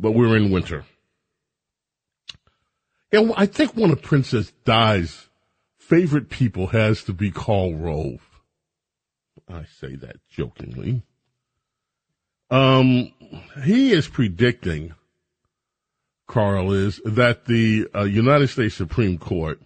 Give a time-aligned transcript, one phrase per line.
[0.00, 0.84] But we're in winter.
[3.12, 5.28] And I think one of Princess Di's
[5.76, 8.40] favorite people has to be Karl Rove.
[9.46, 11.02] I say that jokingly.
[12.50, 13.12] Um,
[13.64, 14.94] he is predicting,
[16.26, 19.60] Karl is, that the uh, United States Supreme Court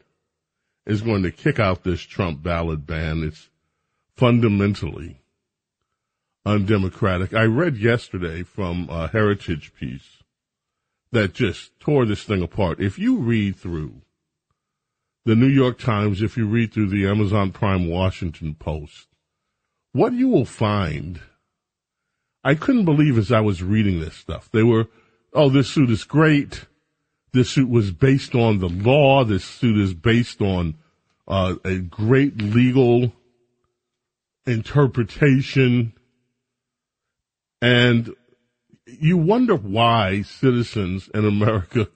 [0.85, 3.23] is going to kick out this Trump ballot ban.
[3.23, 3.49] It's
[4.15, 5.21] fundamentally
[6.45, 7.35] undemocratic.
[7.35, 10.23] I read yesterday from a Heritage piece
[11.13, 12.81] that just tore this thing apart.
[12.81, 14.03] If you read through
[15.25, 19.09] the New York Times, if you read through the Amazon Prime Washington Post,
[19.93, 21.21] what you will find–
[22.47, 24.49] I couldn't believe as I was reading this stuff.
[24.53, 24.87] They were,
[25.33, 26.67] oh, this suit is great.
[27.33, 29.25] This suit was based on the law.
[29.25, 30.77] This suit is based on
[31.27, 33.13] uh, a great legal
[34.47, 35.93] interpretation.
[37.61, 38.15] And
[38.87, 41.89] you wonder why citizens in America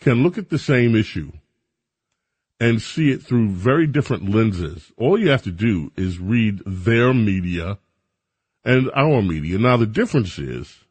[0.00, 1.32] can look at the same issue
[2.60, 4.92] and see it through very different lenses.
[4.98, 7.78] All you have to do is read their media
[8.64, 9.58] and our media.
[9.58, 10.84] Now, the difference is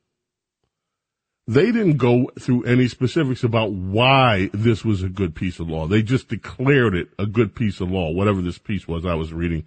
[1.47, 5.87] they didn't go through any specifics about why this was a good piece of law.
[5.87, 9.33] They just declared it a good piece of law, whatever this piece was I was
[9.33, 9.65] reading.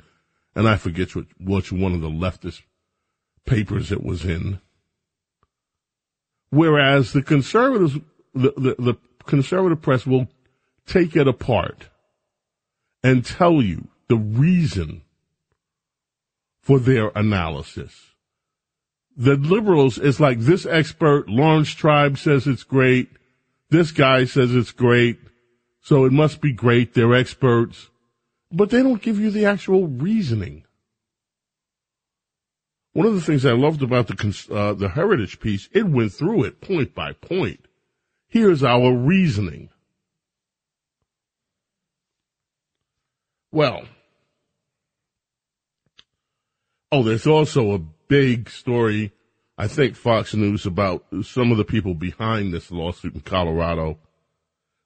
[0.55, 2.63] And I forget which, which one of the leftist
[3.45, 4.61] papers it was in.
[6.51, 7.99] Whereas the conservatives,
[8.35, 8.95] the, the, the
[9.27, 10.29] conservative press will
[10.87, 11.89] take it apart
[13.03, 15.03] and tell you the reason
[16.67, 17.95] for their analysis.
[19.17, 23.09] The liberals is like this expert, Laurence Tribe says it's great.
[23.71, 25.21] This guy says it's great.
[25.81, 26.93] So it must be great.
[26.93, 27.89] They're experts.
[28.51, 30.65] But they don't give you the actual reasoning.
[32.95, 36.43] One of the things I loved about the, uh, the heritage piece, it went through
[36.43, 37.61] it point by point.
[38.27, 39.69] Here's our reasoning.
[43.53, 43.85] Well,
[46.93, 49.13] Oh, there's also a big story,
[49.59, 53.99] I think Fox News about some of the people behind this lawsuit in Colorado.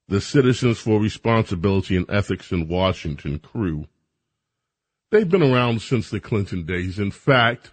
[0.08, 3.86] The Citizens for Responsibility and Ethics in Washington crew.
[5.10, 6.98] They've been around since the Clinton days.
[6.98, 7.70] In fact,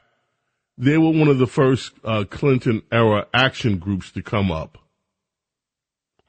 [0.77, 4.77] they were one of the first uh, Clinton era action groups to come up.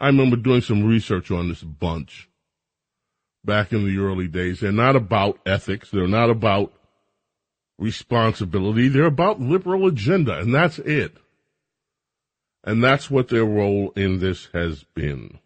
[0.00, 2.28] I remember doing some research on this bunch
[3.44, 4.60] back in the early days.
[4.60, 5.90] They're not about ethics.
[5.90, 6.72] They're not about
[7.78, 8.88] responsibility.
[8.88, 11.16] They're about liberal agenda, and that's it.
[12.64, 15.38] And that's what their role in this has been.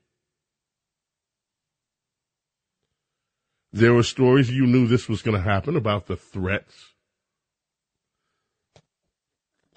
[3.72, 6.74] There were stories you knew this was going to happen about the threats.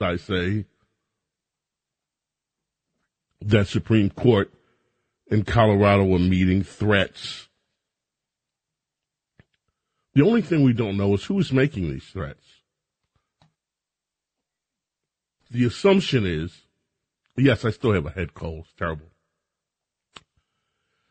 [0.00, 0.66] I say
[3.40, 4.52] that Supreme Court
[5.28, 7.48] in Colorado were meeting threats
[10.16, 12.42] the only thing we don't know is who's making these threats.
[15.50, 16.62] The assumption is,
[17.36, 18.64] yes, I still have a head cold.
[18.64, 19.10] It's terrible.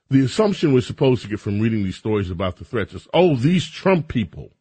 [0.10, 3.36] The assumption we're supposed to get from reading these stories about the threats is, oh,
[3.36, 4.54] these Trump people,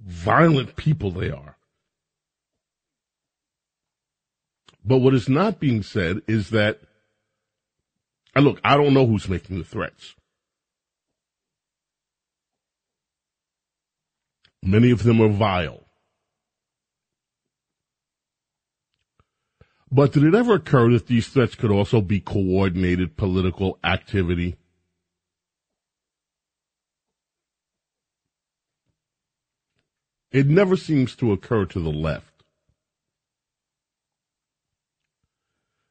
[0.00, 1.56] violent people they are.
[4.84, 6.80] But what is not being said is that,
[8.34, 10.16] and look, I don't know who's making the threats.
[14.62, 15.86] Many of them are vile.
[19.92, 24.56] But did it ever occur that these threats could also be coordinated political activity?
[30.30, 32.30] It never seems to occur to the left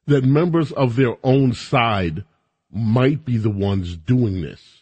[0.06, 2.24] that members of their own side
[2.70, 4.79] might be the ones doing this.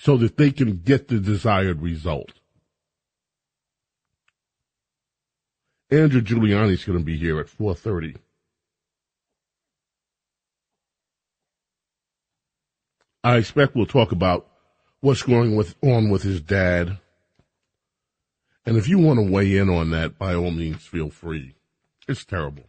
[0.00, 2.32] So that they can get the desired result.
[5.90, 8.16] Andrew Giuliani's going to be here at 4:30.
[13.24, 14.46] I expect we'll talk about
[15.00, 16.98] what's going with, on with his dad.
[18.64, 21.56] And if you want to weigh in on that, by all means, feel free.
[22.06, 22.64] It's terrible.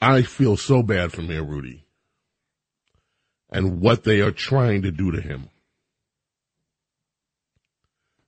[0.00, 1.87] I feel so bad for Mayor Rudy
[3.50, 5.48] and what they are trying to do to him.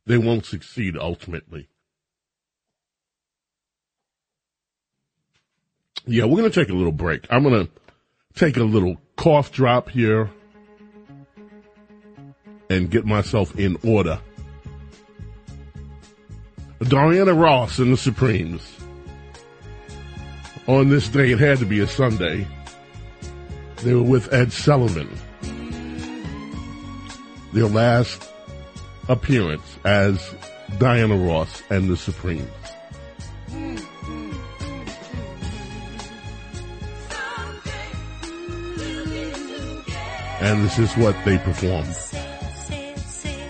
[0.07, 1.69] They won't succeed ultimately.
[6.07, 7.27] Yeah, we're going to take a little break.
[7.31, 7.73] I'm going to
[8.35, 10.31] take a little cough drop here
[12.71, 14.19] and get myself in order.
[16.81, 18.63] Diana Ross and the Supremes.
[20.67, 22.47] On this day, it had to be a Sunday.
[23.83, 25.09] They were with Ed Sullivan.
[27.53, 28.31] Their last
[29.09, 30.33] appearance as
[30.79, 32.49] Diana Ross and the Supremes.
[40.41, 41.97] And this is what they performed.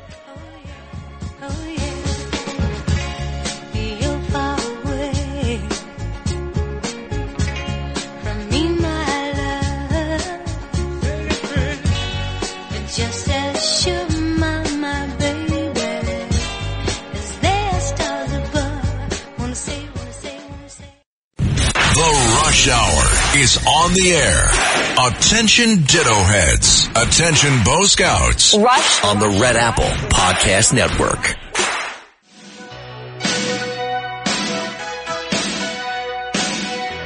[22.67, 25.07] The Hour is on the air.
[25.07, 26.89] Attention Ditto Heads.
[26.97, 28.57] Attention Bo Scouts.
[28.57, 31.17] Rush On the Red Apple Podcast Network.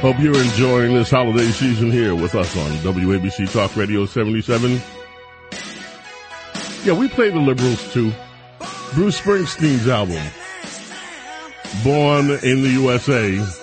[0.00, 4.80] Hope you're enjoying this holiday season here with us on WABC Talk Radio 77.
[6.82, 8.10] Yeah, we play the Liberals too.
[8.94, 10.24] Bruce Springsteen's album,
[11.84, 13.61] Born in the USA,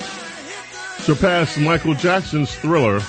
[1.16, 3.02] surpassed Michael Jackson's Thriller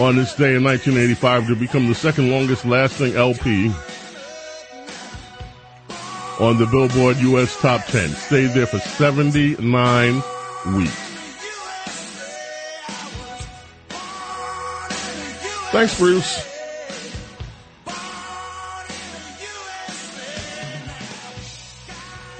[0.00, 3.68] on this day in 1985 to become the second longest lasting LP
[6.40, 8.08] on the Billboard US Top 10.
[8.08, 10.14] Stayed there for 79
[10.74, 10.90] weeks.
[15.70, 16.48] Thanks, Bruce.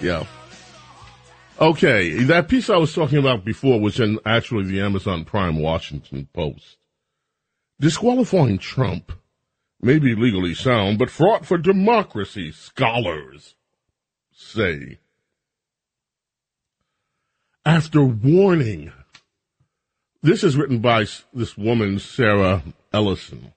[0.03, 0.26] Yeah.
[1.62, 6.29] Okay, that piece I was talking about before was in actually the Amazon Prime Washington
[6.32, 6.79] Post.
[7.79, 9.12] Disqualifying Trump
[9.81, 13.55] may be legally sound, but fraught for democracy, scholars
[14.32, 14.99] say.
[17.65, 18.91] After warning,
[20.20, 23.53] this is written by this woman, Sarah Ellison.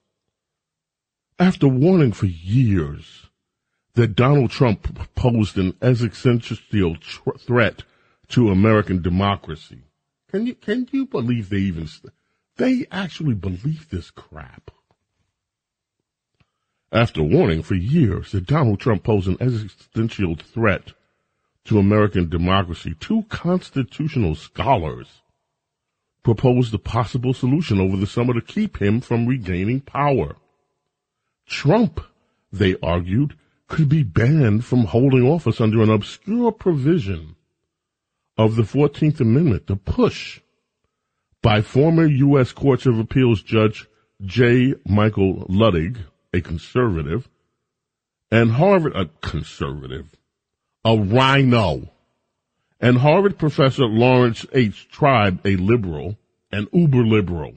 [1.39, 3.31] After warning for years
[3.95, 6.97] that Donald Trump posed an existential
[7.39, 7.81] threat
[8.29, 9.83] to American democracy.
[10.29, 11.87] Can you can you believe they even
[12.57, 14.71] they actually believe this crap?
[16.91, 20.93] After warning for years that Donald Trump posed an existential threat
[21.65, 25.21] to American democracy, two constitutional scholars
[26.23, 30.35] proposed a possible solution over the summer to keep him from regaining power.
[31.45, 32.01] Trump,
[32.51, 33.35] they argued,
[33.67, 37.34] could be banned from holding office under an obscure provision
[38.37, 40.41] of the 14th Amendment, the push
[41.41, 42.51] by former U.S.
[42.51, 43.87] Courts of Appeals Judge
[44.23, 44.73] J.
[44.85, 45.97] Michael Luttig,
[46.33, 47.29] a conservative,
[48.31, 50.07] and Harvard, a conservative,
[50.83, 51.89] a RINO,
[52.79, 54.89] and Harvard professor Laurence H.
[54.89, 56.17] Tribe, a liberal,
[56.51, 57.55] an uber liberal,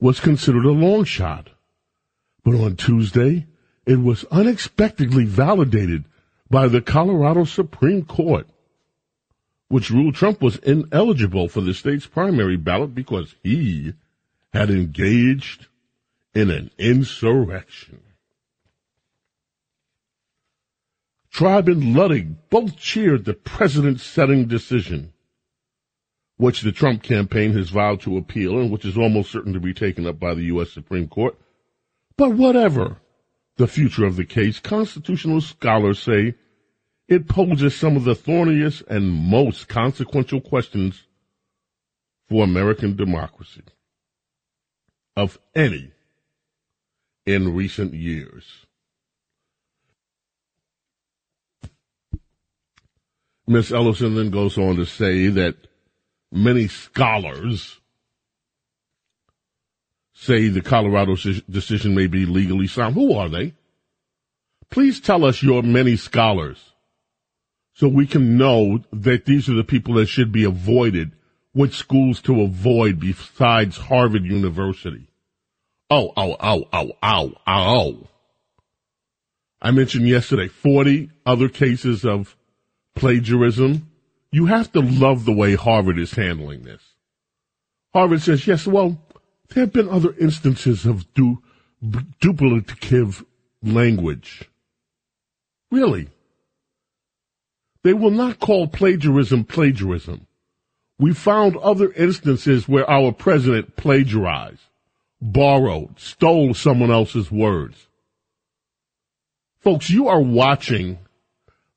[0.00, 1.50] was considered a long shot.
[2.44, 3.46] But on Tuesday,
[3.84, 6.04] it was unexpectedly validated
[6.50, 8.46] by the Colorado Supreme Court,
[9.68, 13.92] which ruled Trump was ineligible for the state's primary ballot because he
[14.52, 15.66] had engaged
[16.34, 18.00] in an insurrection.
[21.30, 25.12] Tribe and Luttig both cheered the president's setting decision,
[26.36, 29.74] which the Trump campaign has vowed to appeal and which is almost certain to be
[29.74, 30.72] taken up by the U.S.
[30.72, 31.38] Supreme Court.
[32.16, 32.96] But whatever
[33.56, 36.34] the future of the case, constitutional scholars say
[37.08, 41.04] it poses some of the thorniest and most consequential questions
[42.28, 43.62] for American democracy
[45.16, 45.90] of any
[47.24, 48.66] in recent years.
[53.46, 53.72] Ms.
[53.72, 55.56] Ellison then goes on to say that
[56.30, 57.80] many scholars
[60.12, 61.14] say the Colorado
[61.48, 62.94] decision may be legally sound.
[62.94, 63.54] Who are they?
[64.68, 66.74] Please tell us your many scholars
[67.78, 71.12] so we can know that these are the people that should be avoided,
[71.52, 75.06] which schools to avoid besides Harvard University.
[75.88, 78.08] Oh, oh, oh, oh, oh, oh.
[79.62, 82.36] I mentioned yesterday 40 other cases of
[82.96, 83.88] plagiarism.
[84.32, 86.82] You have to love the way Harvard is handling this.
[87.94, 89.00] Harvard says, yes, well,
[89.50, 91.40] there have been other instances of du-
[92.20, 93.24] duplicative
[93.62, 94.50] language.
[95.70, 96.08] Really?
[97.84, 100.26] They will not call plagiarism plagiarism.
[100.98, 104.62] We found other instances where our president plagiarized,
[105.20, 107.86] borrowed, stole someone else's words.
[109.60, 110.98] Folks, you are watching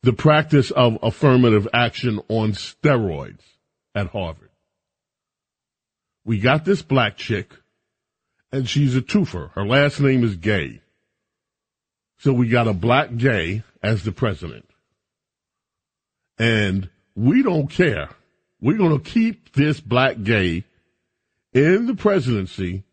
[0.02, 3.42] the practice of affirmative action on steroids
[3.94, 4.50] at Harvard.
[6.26, 7.52] We got this black chick,
[8.52, 9.52] and she's a twofer.
[9.52, 10.82] Her last name is Gay.
[12.18, 14.71] So we got a black gay as the president.
[16.42, 18.10] And we don't care.
[18.60, 20.64] We're going to keep this black gay
[21.54, 22.84] in the presidency.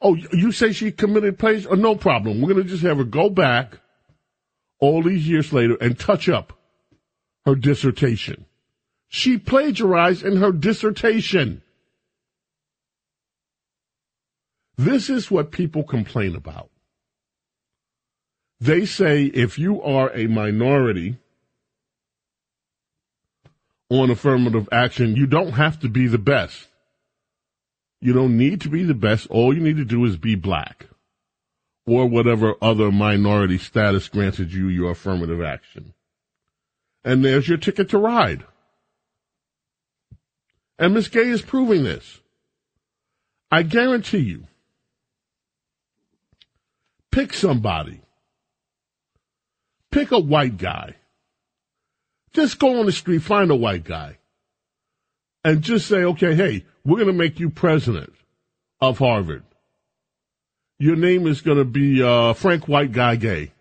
[0.00, 1.72] Oh, you say she committed plagiarism?
[1.72, 2.40] Oh, no problem.
[2.40, 3.80] We're going to just have her go back
[4.78, 6.52] all these years later and touch up
[7.44, 8.46] her dissertation.
[9.08, 11.62] She plagiarized in her dissertation.
[14.76, 16.70] This is what people complain about.
[18.60, 21.16] They say if you are a minority
[23.90, 26.68] on affirmative action, you don't have to be the best.
[28.00, 29.26] You don't need to be the best.
[29.28, 30.86] All you need to do is be black
[31.86, 35.94] or whatever other minority status granted you your affirmative action.
[37.04, 38.44] And there's your ticket to ride.
[40.78, 42.20] And Miss Gay is proving this.
[43.50, 44.44] I guarantee you,
[47.12, 48.00] pick somebody.
[49.92, 50.96] Pick a white guy.
[52.36, 54.18] Just go on the street, find a white guy,
[55.42, 58.12] and just say, okay, hey, we're going to make you president
[58.80, 59.42] of Harvard
[60.78, 63.52] your name is going to be uh, Frank White Guy Gay.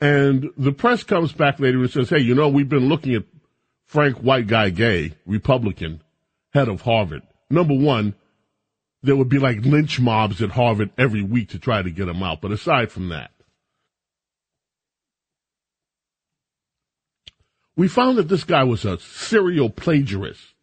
[0.00, 3.24] And the press comes back later and says, hey, you know, we've been looking at
[3.86, 6.02] Frank White Guy Gay, Republican,
[6.52, 7.22] head of Harvard.
[7.50, 8.14] Number one,
[9.02, 12.22] there would be like lynch mobs at Harvard every week to try to get him
[12.22, 12.40] out.
[12.40, 13.30] But aside from that,
[17.76, 20.54] we found that this guy was a serial plagiarist.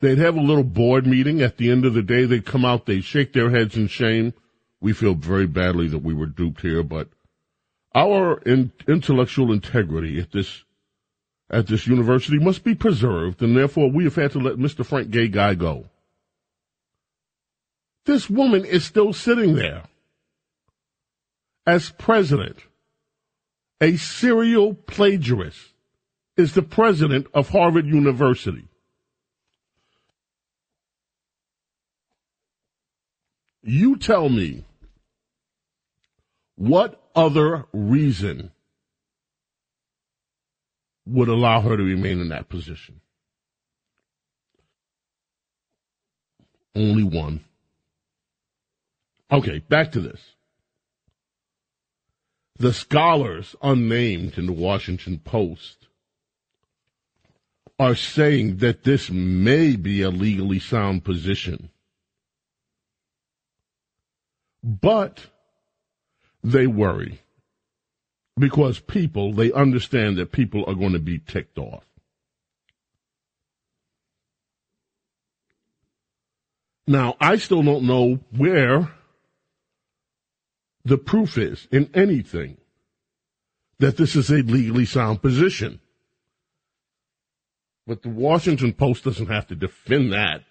[0.00, 1.40] They'd have a little board meeting.
[1.40, 4.34] At the end of the day, they'd come out, they'd shake their heads in shame.
[4.80, 7.08] We feel very badly that we were duped here, but
[7.94, 10.64] our in, intellectual integrity at this
[11.50, 14.84] at this university must be preserved, and therefore we have had to let Mr.
[14.84, 15.86] Frank Gay Guy go.
[18.06, 19.84] This woman is still sitting there
[21.66, 22.58] as president.
[23.80, 25.74] A serial plagiarist
[26.36, 28.68] is the president of Harvard University.
[33.62, 34.64] You tell me
[36.56, 38.52] what other reason
[41.06, 43.00] would allow her to remain in that position?
[46.74, 47.44] Only one.
[49.30, 50.33] Okay, back to this.
[52.56, 55.88] The scholars unnamed in the Washington Post
[57.78, 61.70] are saying that this may be a legally sound position.
[64.62, 65.26] But
[66.42, 67.20] they worry
[68.38, 71.84] because people, they understand that people are going to be ticked off.
[76.86, 78.90] Now, I still don't know where
[80.84, 82.58] the proof is in anything
[83.78, 85.80] that this is a legally sound position.
[87.86, 90.42] But the Washington Post doesn't have to defend that.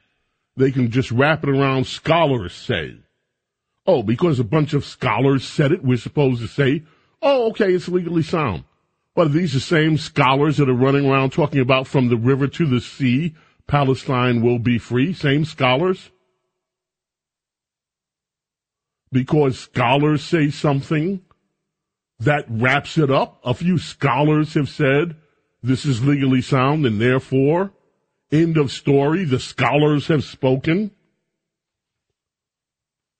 [0.55, 2.97] They can just wrap it around scholars say.
[3.85, 6.83] Oh, because a bunch of scholars said it, we're supposed to say,
[7.21, 8.63] oh, okay, it's legally sound.
[9.15, 12.47] But are these the same scholars that are running around talking about from the river
[12.47, 13.35] to the sea,
[13.67, 15.13] Palestine will be free?
[15.13, 16.11] Same scholars?
[19.13, 21.21] Because scholars say something
[22.19, 23.39] that wraps it up.
[23.45, 25.15] A few scholars have said
[25.61, 27.71] this is legally sound and therefore,
[28.31, 30.89] end of story, the scholars have spoken.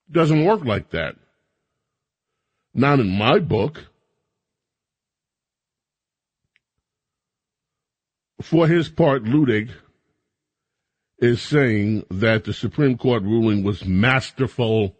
[0.10, 1.16] Doesn't work like that.
[2.74, 3.86] Not in my book.
[8.42, 9.70] For his part, Luttig
[11.20, 14.98] is saying that the Supreme Court ruling was masterful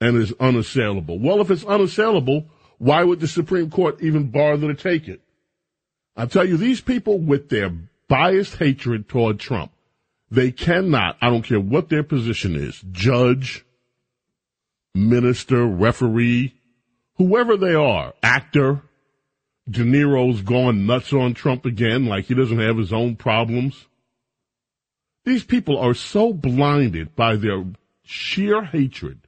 [0.00, 1.18] and is unassailable.
[1.18, 2.46] Well, if it's unassailable,
[2.78, 5.20] why would the Supreme Court even bother to take it?
[6.16, 7.70] I tell you, these people with their
[8.08, 9.72] biased hatred toward Trump,
[10.30, 13.64] they cannot, I don't care what their position is, judge,
[14.94, 16.54] minister, referee,
[17.16, 18.82] whoever they are, actor,
[19.68, 23.86] De Niro's gone nuts on Trump again, like he doesn't have his own problems.
[25.24, 27.64] These people are so blinded by their
[28.02, 29.20] sheer hatred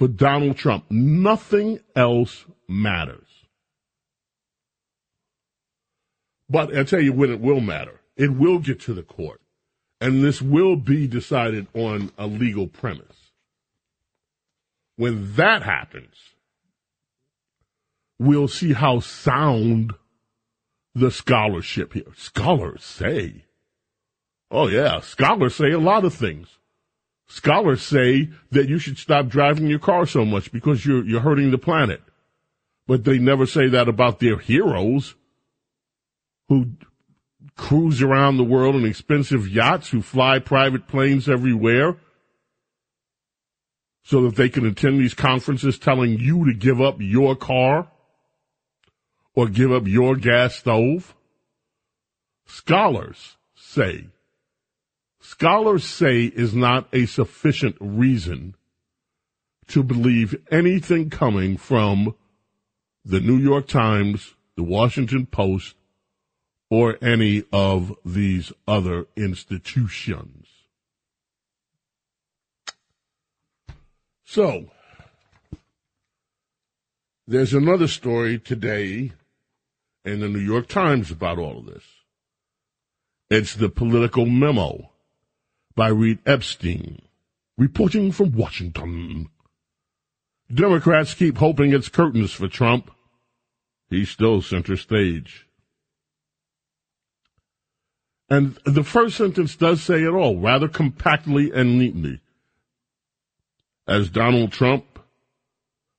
[0.00, 0.86] for Donald Trump.
[0.90, 3.28] Nothing else matters.
[6.48, 8.00] But I tell you when it will matter.
[8.16, 9.42] It will get to the court.
[10.00, 13.32] And this will be decided on a legal premise.
[14.96, 16.14] When that happens,
[18.18, 19.92] we'll see how sound
[20.94, 22.14] the scholarship here.
[22.16, 23.44] Scholars say.
[24.50, 26.48] Oh yeah, scholars say a lot of things.
[27.30, 31.52] Scholars say that you should stop driving your car so much because you're, you're hurting
[31.52, 32.02] the planet.
[32.88, 35.14] But they never say that about their heroes
[36.48, 36.72] who
[37.54, 41.98] cruise around the world in expensive yachts, who fly private planes everywhere
[44.02, 47.92] so that they can attend these conferences telling you to give up your car
[49.36, 51.14] or give up your gas stove?
[52.44, 54.06] Scholars say,
[55.20, 58.54] scholars say is not a sufficient reason
[59.68, 62.14] to believe anything coming from
[63.04, 65.76] the New York Times, the Washington Post,
[66.70, 70.46] or any of these other institutions.
[74.24, 74.70] So,
[77.26, 79.12] there's another story today
[80.04, 81.84] in the New York Times about all of this.
[83.28, 84.89] It's the political memo
[85.80, 87.00] by Reid Epstein,
[87.56, 89.30] reporting from Washington.
[90.52, 92.90] Democrats keep hoping it's curtains for Trump.
[93.88, 95.48] He's still center stage.
[98.28, 102.20] And the first sentence does say it all, rather compactly and neatly.
[103.88, 104.84] As Donald Trump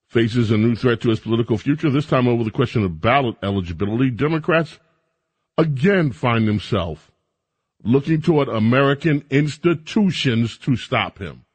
[0.09, 3.37] faces a new threat to his political future, this time over the question of ballot
[3.41, 4.77] eligibility, Democrats
[5.57, 7.01] again find themselves
[7.83, 11.45] looking toward American institutions to stop him.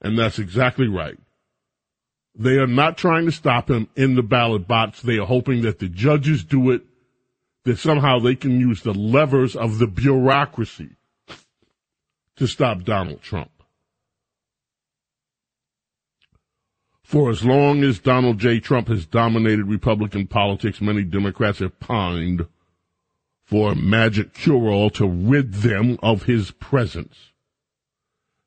[0.00, 1.18] And that's exactly right.
[2.34, 5.02] They are not trying to stop him in the ballot box.
[5.02, 6.82] They are hoping that the judges do it
[7.64, 10.96] that somehow they can use the levers of the bureaucracy
[12.36, 13.50] to stop Donald Trump.
[17.04, 18.58] For as long as Donald J.
[18.58, 22.46] Trump has dominated Republican politics, many Democrats have pined
[23.52, 27.32] for magic cure-all to rid them of his presence.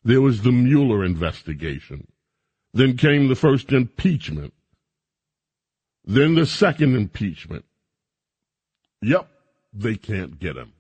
[0.04, 2.08] There was the Mueller investigation.
[2.74, 4.56] Then came the first impeachment.
[6.06, 7.66] Then the second impeachment.
[9.04, 9.30] Yep,
[9.72, 10.74] they can't get him,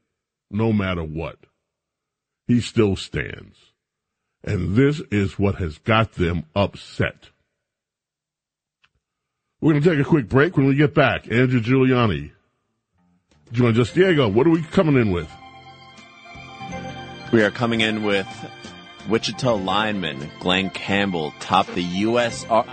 [0.49, 1.37] no matter what.
[2.47, 3.59] He still stands.
[4.43, 7.29] And this is what has got them upset.
[9.61, 10.57] We're going to take a quick break.
[10.57, 12.31] When we get back, Andrew Giuliani
[13.51, 13.91] joins us.
[13.91, 15.29] Diego, what are we coming in with?
[17.31, 18.27] We are coming in with
[19.09, 22.45] Wichita lineman Glen Campbell topped the U.S.
[22.49, 22.63] Uh,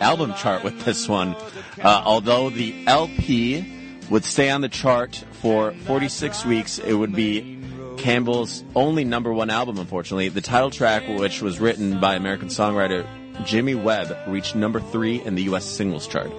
[0.00, 1.34] album chart with this one.
[1.80, 6.78] Uh, although the LP would stay on the chart for 46 weeks.
[6.78, 7.58] It would be
[7.96, 10.28] Campbell's only number one album, unfortunately.
[10.28, 13.06] The title track, which was written by American songwriter
[13.46, 15.64] Jimmy Webb, reached number three in the U.S.
[15.64, 16.30] singles chart.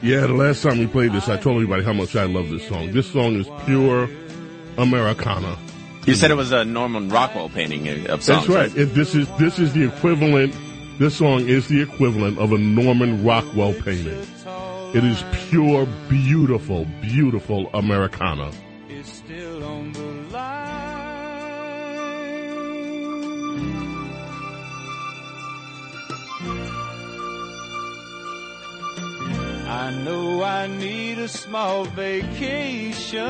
[0.00, 2.66] Yeah, the last time we played this, I told everybody how much I love this
[2.68, 2.92] song.
[2.92, 4.08] This song is pure
[4.76, 5.58] Americana.
[6.06, 8.46] You said it was a Norman Rockwell painting of songs.
[8.46, 8.76] That's right.
[8.76, 10.54] It, this is this is the equivalent.
[10.98, 14.26] This song is the equivalent of a Norman Rockwell painting.
[14.94, 18.50] It is pure, beautiful, beautiful Americana.
[29.68, 33.26] I know I need a small vacation,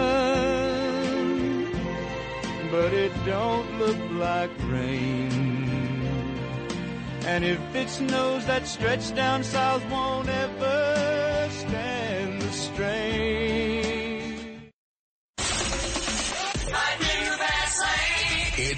[2.70, 5.32] but it don't look like rain.
[7.26, 10.87] And if it snows, that stretch down south won't ever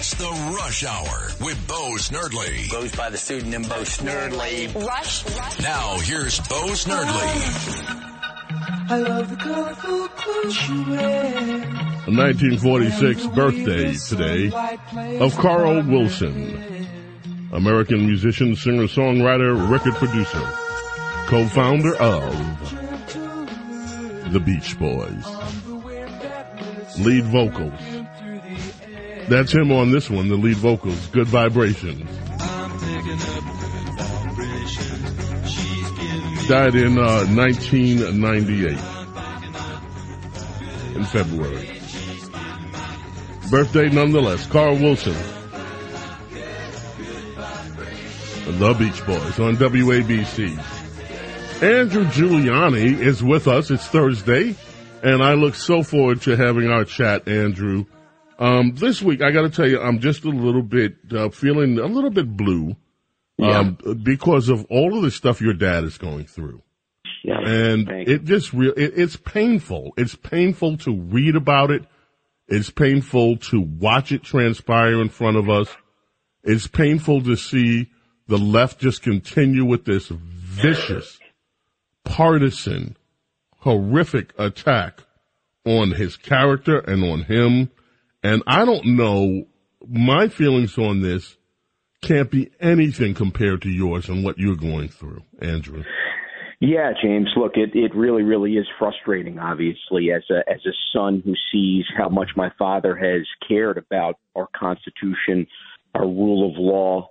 [0.01, 2.71] It's the Rush Hour with Bo Snerdley.
[2.71, 4.73] Goes by the pseudonym Bo Snerdley.
[4.73, 5.23] Rush.
[5.61, 7.29] Now here's Bo Snerdley.
[8.89, 11.37] I love the colorful clothes you wear.
[12.07, 14.51] A 1946 birthday today
[15.19, 16.87] of Carl Wilson,
[17.51, 20.41] American musician, singer, songwriter, record producer,
[21.27, 22.33] co-founder of
[24.33, 25.27] the Beach Boys.
[26.97, 28.00] Lead vocals.
[29.31, 32.01] That's him on this one, the lead vocals, Good Vibrations.
[36.49, 38.77] Died in uh, 1998
[40.97, 41.79] in February.
[43.49, 45.15] Birthday nonetheless, Carl Wilson.
[48.59, 50.57] The Beach Boys on WABC.
[51.63, 53.71] Andrew Giuliani is with us.
[53.71, 54.57] It's Thursday,
[55.01, 57.85] and I look so forward to having our chat, Andrew.
[58.41, 61.77] Um, this week, I got to tell you, I'm just a little bit uh, feeling
[61.77, 62.75] a little bit blue
[63.39, 66.63] um, because of all of the stuff your dad is going through,
[67.23, 67.39] Yeah.
[67.39, 68.73] and it just real.
[68.75, 69.93] It, it's painful.
[69.95, 71.85] It's painful to read about it.
[72.47, 75.69] It's painful to watch it transpire in front of us.
[76.43, 77.91] It's painful to see
[78.27, 81.19] the left just continue with this vicious,
[82.03, 82.97] partisan,
[83.57, 85.01] horrific attack
[85.63, 87.69] on his character and on him.
[88.23, 89.45] And I don't know,
[89.87, 91.37] my feelings on this
[92.01, 95.83] can't be anything compared to yours and what you're going through, Andrew.
[96.59, 97.27] Yeah, James.
[97.35, 99.39] Look, it it really, really is frustrating.
[99.39, 104.19] Obviously, as a as a son who sees how much my father has cared about
[104.35, 105.47] our Constitution,
[105.95, 107.09] our rule of law,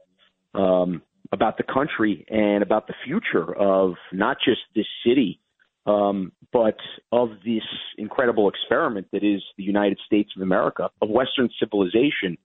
[0.55, 5.39] um, about the country, and about the future of not just this city,
[5.87, 6.77] um, but
[7.12, 7.64] of this
[7.99, 12.37] incredible experiment that is the United States of America, of Western civilization.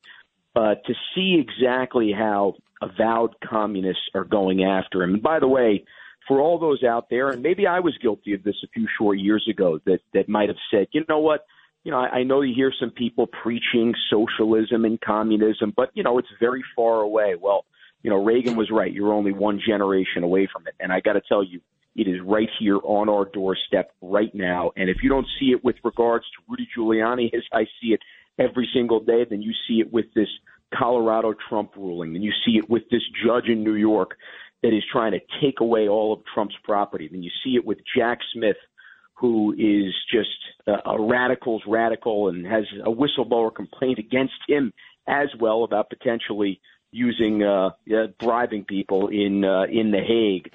[0.56, 5.16] Uh, to see exactly how avowed communists are going after him.
[5.16, 5.84] And by the way,
[6.28, 9.20] for all those out there, and maybe I was guilty of this a few short
[9.20, 11.46] years ago, that that might have said, you know what,
[11.84, 16.04] you know, I, I know you hear some people preaching socialism and communism, but you
[16.04, 17.36] know, it's very far away.
[17.40, 17.66] Well,
[18.02, 18.92] you know, Reagan was right.
[18.92, 21.62] You're only one generation away from it, and I got to tell you,
[21.96, 24.72] it is right here on our doorstep right now.
[24.76, 28.02] And if you don't see it with regards to Rudy Giuliani, as I see it
[28.38, 30.28] every single day, then you see it with this
[30.74, 34.18] Colorado Trump ruling, then you see it with this judge in New York
[34.62, 37.08] that is trying to take away all of Trump's property.
[37.10, 38.58] Then you see it with Jack Smith,
[39.14, 40.30] who is just
[40.68, 44.74] a, a radical's radical and has a whistleblower complaint against him
[45.08, 46.60] as well about potentially
[46.92, 50.52] using uh, uh, bribing people in uh, in the Hague.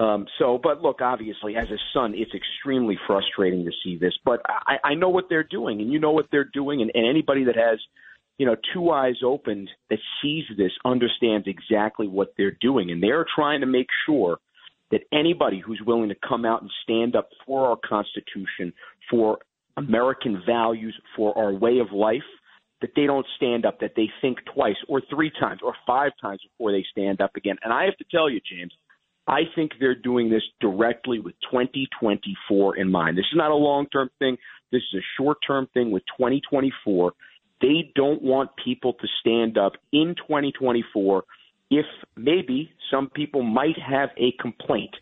[0.00, 4.14] Um, so, but look, obviously, as a son, it's extremely frustrating to see this.
[4.24, 7.06] But I, I know what they're doing, and you know what they're doing, and, and
[7.06, 7.78] anybody that has
[8.40, 12.90] you know, two eyes opened that sees this understands exactly what they're doing.
[12.90, 14.38] And they're trying to make sure
[14.90, 18.72] that anybody who's willing to come out and stand up for our Constitution,
[19.10, 19.40] for
[19.76, 22.22] American values, for our way of life,
[22.80, 26.40] that they don't stand up, that they think twice or three times or five times
[26.50, 27.56] before they stand up again.
[27.62, 28.72] And I have to tell you, James,
[29.26, 33.16] I think they're doing this directly with 2024 in mind.
[33.16, 34.36] This is not a long term thing.
[34.72, 37.12] This is a short term thing with 2024
[37.60, 41.24] they don't want people to stand up in 2024
[41.70, 44.94] if maybe some people might have a complaint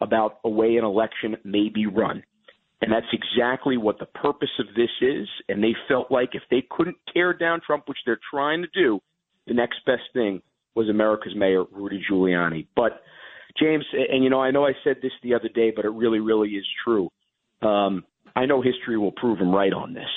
[0.00, 2.22] about a way an election may be run.
[2.80, 5.28] And that's exactly what the purpose of this is.
[5.48, 9.00] And they felt like if they couldn't tear down Trump, which they're trying to do,
[9.46, 10.42] the next best thing
[10.74, 12.66] was America's mayor, Rudy Giuliani.
[12.74, 13.02] But,
[13.58, 16.20] James, and you know, I know I said this the other day, but it really,
[16.20, 17.10] really is true.
[17.60, 20.08] Um, I know history will prove him right on this.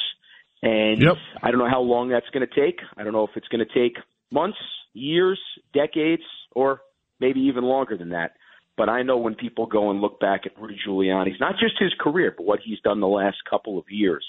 [0.62, 1.18] And Yep.
[1.44, 2.80] I don't know how long that's going to take.
[2.98, 3.98] I don't know if it's going to take
[4.32, 4.58] months,
[4.94, 5.40] years,
[5.74, 6.82] decades, or
[7.20, 8.34] maybe even longer than that.
[8.78, 11.94] But I know when people go and look back at Rudy Giuliani's, not just his
[12.00, 14.26] career, but what he's done the last couple of years,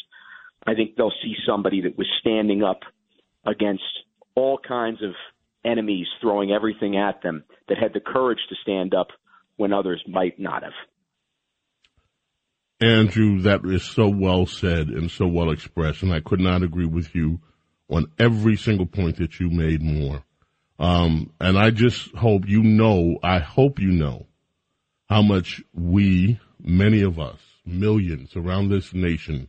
[0.67, 2.81] I think they'll see somebody that was standing up
[3.45, 3.83] against
[4.35, 5.13] all kinds of
[5.67, 9.09] enemies, throwing everything at them, that had the courage to stand up
[9.57, 10.73] when others might not have.
[12.81, 16.87] Andrew, that is so well said and so well expressed, and I could not agree
[16.87, 17.41] with you
[17.89, 20.23] on every single point that you made more.
[20.79, 24.27] Um, and I just hope you know, I hope you know
[25.09, 29.49] how much we, many of us, millions around this nation,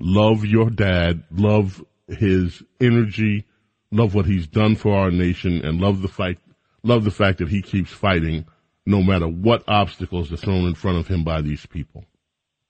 [0.00, 3.46] love your dad, love his energy,
[3.92, 6.40] love what he's done for our nation, and love the fact
[6.82, 8.44] love the fact that he keeps fighting
[8.84, 12.04] no matter what obstacles are thrown in front of him by these people.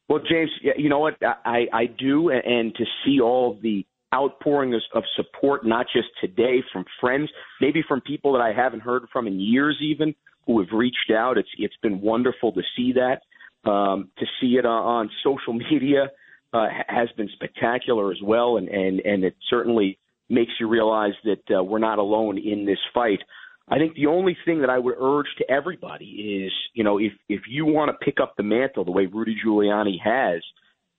[0.09, 1.15] Well, James, you know what?
[1.23, 6.63] I, I do, and to see all the outpouring of, of support, not just today
[6.71, 7.31] from friends,
[7.63, 10.15] maybe from people that I haven't heard from in years, even
[10.47, 11.39] who have reached out.
[11.39, 13.23] It's it's been wonderful to see that.
[13.65, 16.11] Um, to see it on, on social media
[16.53, 19.99] uh, has been spectacular as well, and and and it certainly
[20.33, 23.21] makes you realize that uh, we're not alone in this fight.
[23.69, 27.13] I think the only thing that I would urge to everybody is, you know, if
[27.29, 30.43] if you want to pick up the mantle the way Rudy Giuliani has,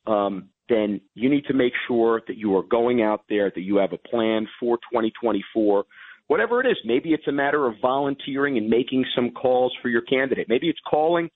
[0.07, 3.77] um, then you need to make sure that you are going out there, that you
[3.77, 5.83] have a plan for 2024.
[6.27, 10.01] Whatever it is, maybe it's a matter of volunteering and making some calls for your
[10.01, 10.47] candidate.
[10.47, 11.29] Maybe it's calling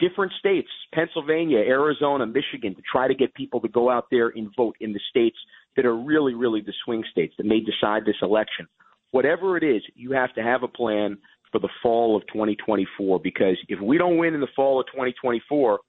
[0.00, 4.50] different states, Pennsylvania, Arizona, Michigan, to try to get people to go out there and
[4.56, 5.36] vote in the states
[5.76, 8.66] that are really, really the swing states that may decide this election
[9.10, 11.18] whatever it is, you have to have a plan
[11.50, 15.80] for the fall of 2024 because if we don't win in the fall of 2024,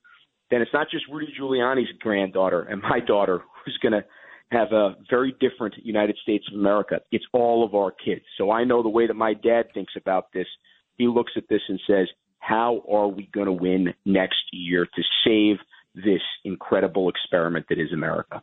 [0.51, 4.05] then it's not just Rudy Giuliani's granddaughter and my daughter who's going to
[4.51, 7.01] have a very different United States of America.
[7.11, 8.25] It's all of our kids.
[8.37, 10.47] So I know the way that my dad thinks about this.
[10.95, 12.07] He looks at this and says,
[12.39, 15.57] how are we going to win next year to save
[15.93, 18.41] this incredible experiment that is America?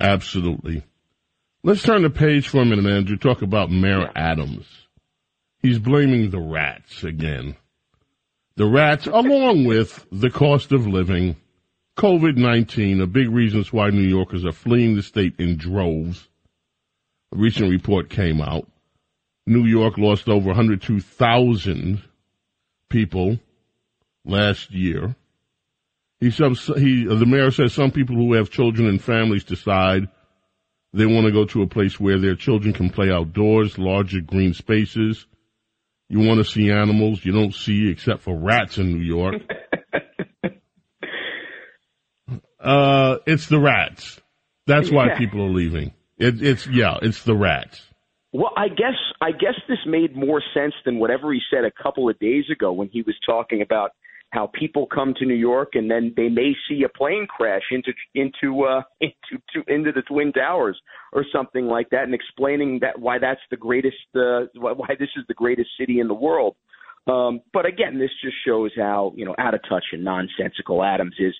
[0.00, 0.84] Absolutely.
[1.64, 3.16] Let's turn the page for a minute, Andrew.
[3.16, 4.66] Talk about Mayor Adams.
[5.60, 7.56] He's blaming the rats again.
[8.54, 11.36] The rats, along with the cost of living,
[11.96, 16.28] COVID 19, are big reasons why New Yorkers are fleeing the state in droves.
[17.32, 18.68] A recent report came out.
[19.46, 22.02] New York lost over 102,000
[22.88, 23.38] people
[24.24, 25.16] last year.
[26.20, 30.08] He, he, the mayor says some people who have children and families decide
[30.92, 34.54] they want to go to a place where their children can play outdoors, larger green
[34.54, 35.26] spaces.
[36.08, 39.34] You want to see animals you don't see except for rats in New York.
[42.60, 44.20] uh, it's the rats.
[44.66, 45.18] That's why Yeah.
[45.18, 45.92] people are leaving.
[46.16, 47.80] It, it's yeah, it's the rats.
[48.32, 52.08] Well, I guess I guess this made more sense than whatever he said a couple
[52.08, 53.92] of days ago when he was talking about
[54.30, 57.92] how people come to New York and then they may see a plane crash into
[58.14, 60.78] into uh, into to, into the Twin Towers
[61.12, 65.24] or something like that, and explaining that why that's the greatest uh, why this is
[65.28, 66.56] the greatest city in the world.
[67.06, 71.14] Um, but again, this just shows how you know out of touch and nonsensical Adams
[71.18, 71.34] is.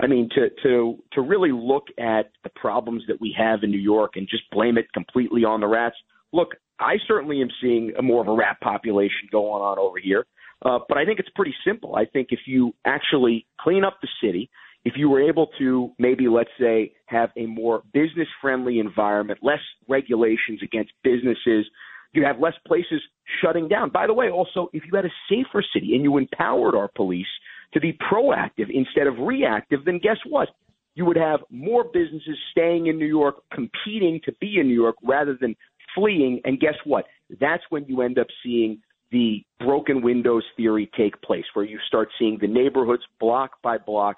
[0.00, 3.78] I mean, to to to really look at the problems that we have in New
[3.78, 5.94] York and just blame it completely on the rats.
[6.32, 10.26] Look, I certainly am seeing a more of a rat population going on over here.
[10.64, 11.94] Uh, but I think it's pretty simple.
[11.96, 14.50] I think if you actually clean up the city,
[14.84, 19.60] if you were able to maybe, let's say, have a more business friendly environment, less
[19.88, 21.66] regulations against businesses,
[22.12, 23.02] you have less places
[23.42, 23.90] shutting down.
[23.90, 27.26] By the way, also, if you had a safer city and you empowered our police
[27.72, 30.48] to be proactive instead of reactive, then guess what?
[30.94, 34.96] You would have more businesses staying in New York, competing to be in New York
[35.02, 35.56] rather than
[35.94, 36.40] fleeing.
[36.44, 37.06] And guess what?
[37.40, 38.80] That's when you end up seeing
[39.14, 44.16] the broken windows theory take place, where you start seeing the neighborhoods block by block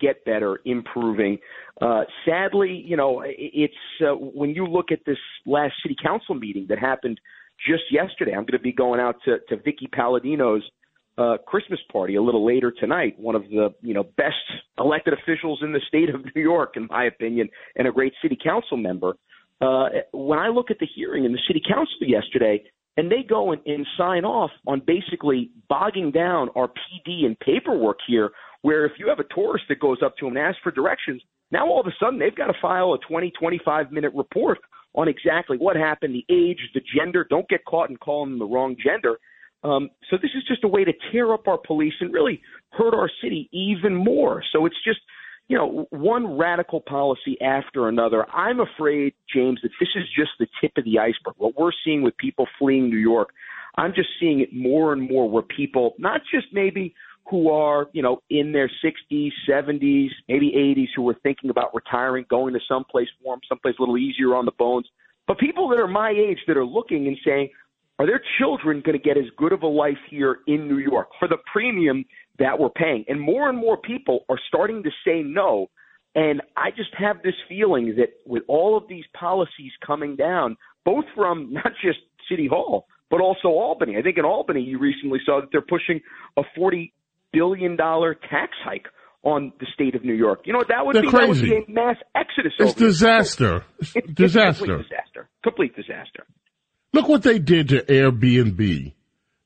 [0.00, 1.38] get better, improving.
[1.80, 6.66] Uh, sadly, you know, it's uh, when you look at this last city council meeting
[6.68, 7.18] that happened
[7.68, 8.32] just yesterday.
[8.32, 10.62] I'm going to be going out to, to Vickie Paladino's
[11.18, 13.18] uh, Christmas party a little later tonight.
[13.18, 14.36] One of the you know best
[14.78, 18.38] elected officials in the state of New York, in my opinion, and a great city
[18.42, 19.14] council member.
[19.60, 22.62] Uh, when I look at the hearing in the city council yesterday,
[22.96, 27.98] and they go and, and sign off on basically bogging down our PD and paperwork
[28.06, 28.30] here,
[28.62, 31.22] where if you have a tourist that goes up to them and asks for directions,
[31.50, 34.58] now all of a sudden they've got to file a 20, 25 minute report
[34.94, 37.26] on exactly what happened, the age, the gender.
[37.28, 39.18] Don't get caught in calling them the wrong gender.
[39.62, 42.94] Um, so this is just a way to tear up our police and really hurt
[42.94, 44.42] our city even more.
[44.52, 45.00] So it's just,
[45.48, 48.28] you know, one radical policy after another.
[48.30, 51.34] I'm afraid, James, that this is just the tip of the iceberg.
[51.36, 53.30] What we're seeing with people fleeing New York,
[53.76, 56.94] I'm just seeing it more and more where people, not just maybe
[57.28, 62.24] who are, you know, in their 60s, 70s, maybe 80s, who are thinking about retiring,
[62.28, 64.86] going to someplace warm, someplace a little easier on the bones,
[65.26, 67.50] but people that are my age that are looking and saying,
[67.98, 71.08] are their children going to get as good of a life here in New York
[71.18, 72.04] for the premium
[72.38, 73.04] that we're paying?
[73.08, 75.68] And more and more people are starting to say no.
[76.14, 81.04] And I just have this feeling that with all of these policies coming down, both
[81.14, 81.98] from not just
[82.30, 83.96] City Hall, but also Albany.
[83.98, 86.00] I think in Albany, you recently saw that they're pushing
[86.36, 86.90] a $40
[87.32, 88.86] billion tax hike
[89.22, 90.40] on the state of New York.
[90.44, 91.10] You know what that would They're be?
[91.10, 91.50] That would crazy.
[91.50, 92.52] be a mass exodus.
[92.58, 93.64] It's disaster.
[93.80, 94.64] It's It's disaster.
[94.66, 95.28] complete disaster.
[95.42, 96.26] Complete disaster.
[96.92, 98.92] Look what they did to Airbnb.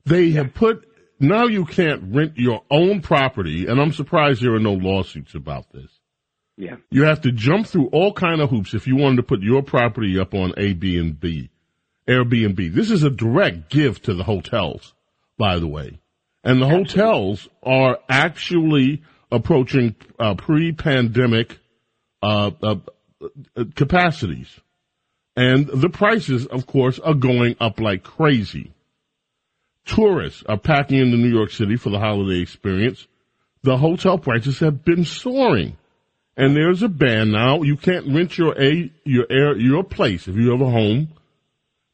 [0.05, 0.87] They have put
[1.21, 5.71] now you can't rent your own property, and I'm surprised there are no lawsuits about
[5.71, 5.89] this.
[6.57, 6.75] Yeah.
[6.89, 9.63] You have to jump through all kind of hoops if you wanted to put your
[9.63, 11.49] property up on Airbnb.
[12.07, 12.73] Airbnb.
[12.73, 14.93] This is a direct give to the hotels,
[15.37, 15.99] by the way.
[16.43, 21.57] And the hotels are actually approaching uh, pre-pandemic
[22.21, 22.75] uh, uh,
[23.55, 24.59] uh, capacities.
[25.35, 28.73] And the prices, of course, are going up like crazy.
[29.85, 33.07] Tourists are packing into New York City for the holiday experience.
[33.63, 35.77] The hotel prices have been soaring.
[36.37, 37.61] And there's a ban now.
[37.61, 41.09] You can't rent your a your air your place if you have a home.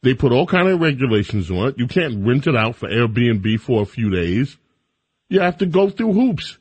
[0.02, 1.78] They put all kind of regulations on it.
[1.78, 4.56] You can't rent it out for Airbnb for a few days.
[5.28, 6.56] You have to go through hoops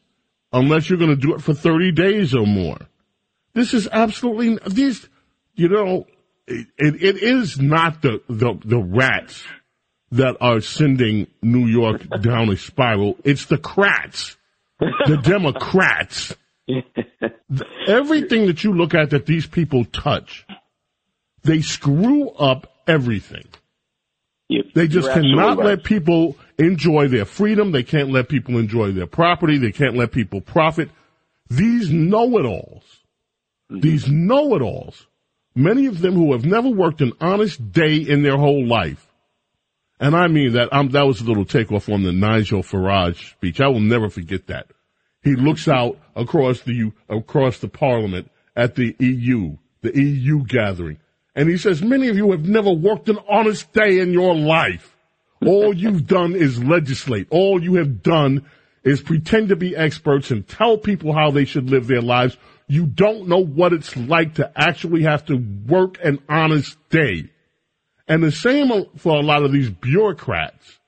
[0.52, 2.80] unless you're going to do it for 30 days or more.
[3.54, 5.08] This is absolutely these.
[5.56, 6.08] You know,
[6.48, 9.44] it, it, it is not the, the the rats
[10.12, 13.18] that are sending New York down a spiral.
[13.24, 14.38] It's the crats,
[14.80, 16.36] the Democrats.
[17.88, 20.46] Everything that you look at that these people touch,
[21.44, 23.46] they screw up everything.
[24.50, 27.72] They just you're cannot absolutely let people enjoy their freedom.
[27.72, 29.58] They can't let people enjoy their property.
[29.58, 30.90] They can't let people profit.
[31.50, 32.84] These know-it-alls,
[33.72, 33.80] mm-hmm.
[33.80, 35.06] these know-it-alls,
[35.56, 39.07] many of them who have never worked an honest day in their whole life.
[40.00, 43.60] And I mean that, um, that was a little takeoff on the Nigel Farage speech.
[43.60, 44.68] I will never forget that.
[45.24, 51.00] He looks out across the, across the parliament at the EU, the EU gathering.
[51.36, 54.96] And he says, many of you have never worked an honest day in your life.
[55.46, 57.28] All you've done is legislate.
[57.30, 58.46] All you have done
[58.84, 62.38] is pretend to be experts and tell people how they should live their lives.
[62.68, 67.30] You don't know what it's like to actually have to work an honest day.
[68.08, 70.80] And the same for a lot of these bureaucrats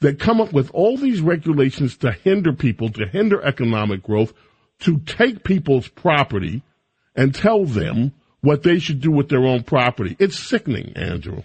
[0.00, 4.32] that come up with all these regulations to hinder people, to hinder economic growth,
[4.80, 6.62] to take people's property
[7.16, 10.16] and tell them what they should do with their own property.
[10.18, 11.42] It's sickening, Andrew.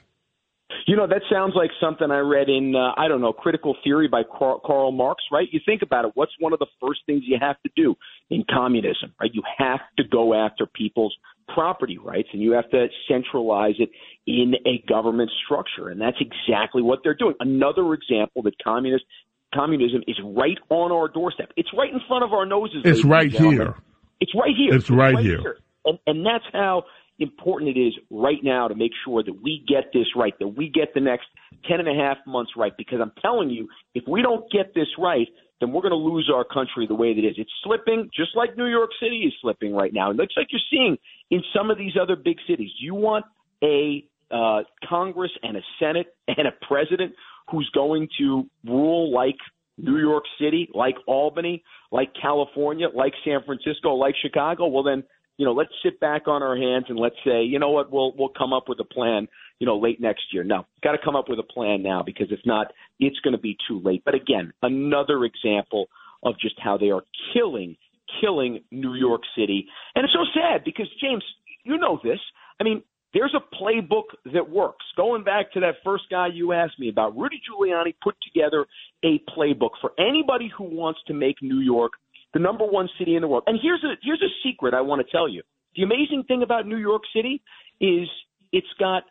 [0.86, 4.08] You know, that sounds like something I read in, uh, I don't know, Critical Theory
[4.10, 5.47] by Karl, Karl Marx, right?
[5.49, 6.12] You think about it.
[6.15, 7.95] What's one of the first things you have to do
[8.30, 9.32] in communism, right?
[9.34, 11.15] You have to go after people's
[11.54, 13.90] property rights and you have to centralize it
[14.26, 15.90] in a government structure.
[15.90, 17.36] And that's exactly what they're doing.
[17.40, 19.06] Another example that communist
[19.54, 21.52] communism is right on our doorstep.
[21.56, 22.82] It's right in front of our noses.
[22.86, 23.76] It's right here.
[24.20, 24.74] It's right here.
[24.74, 25.58] It's right here.
[25.86, 26.84] And, and that's how
[27.20, 30.70] important it is right now to make sure that we get this right, that we
[30.70, 31.26] get the next
[31.70, 32.74] ten and a half months right.
[32.78, 35.28] Because I'm telling you, if we don't get this right,
[35.63, 37.36] then we're going to lose our country the way that it is.
[37.38, 40.12] It's slipping, just like New York City is slipping right now.
[40.12, 40.97] It looks like you're seeing
[41.32, 42.69] in some of these other big cities.
[42.80, 43.26] You want
[43.63, 47.13] a uh, Congress and a Senate and a president
[47.49, 49.38] who's going to rule like
[49.78, 55.04] New York City, like Albany, like California, like San Francisco, like Chicago, well then,
[55.38, 58.13] you know, let's sit back on our hands and let's say, you know what, we'll
[58.17, 59.28] we'll come up with a plan,
[59.63, 60.43] you know, late next year.
[60.43, 63.39] No, got to come up with a plan now because if not, it's going to
[63.39, 64.02] be too late.
[64.04, 65.86] But again, another example
[66.21, 67.78] of just how they are killing
[68.19, 69.65] killing New York City.
[69.95, 71.23] And it's so sad because James,
[71.63, 72.19] you know this.
[72.60, 74.84] I mean, there's a playbook that works.
[74.97, 78.65] Going back to that first guy you asked me about, Rudy Giuliani put together
[79.06, 81.93] a playbook for anybody who wants to make New York
[82.34, 83.43] the number one city in the world.
[83.47, 85.41] And here's a here's a secret I want to tell you.
[85.78, 87.41] The amazing thing about New York City
[87.80, 88.10] is
[88.52, 89.04] it's got